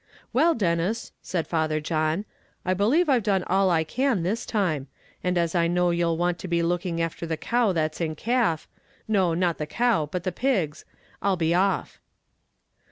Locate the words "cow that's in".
7.37-8.15